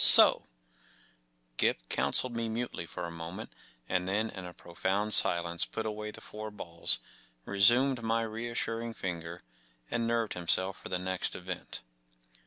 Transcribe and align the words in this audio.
So 0.03 0.29
f 0.31 0.35
n 0.43 0.47
Gip 1.57 1.87
counselled 1.89 2.35
me 2.35 2.49
mutely 2.49 2.87
for 2.87 3.05
a 3.05 3.11
moment, 3.11 3.53
and 3.87 4.07
then 4.07 4.31
in 4.31 4.45
a 4.47 4.53
pro 4.55 4.73
found 4.73 5.13
silence 5.13 5.63
put 5.63 5.85
away 5.85 6.09
the 6.09 6.19
four 6.21 6.49
balls, 6.49 6.97
re¬ 7.45 7.61
sumed 7.61 8.01
my 8.01 8.23
reassuring 8.23 8.95
finger, 8.95 9.43
and 9.91 10.07
nerved 10.07 10.33
himself 10.33 10.79
for 10.79 10.89
the 10.89 10.97
next 10.97 11.35
event. 11.35 11.81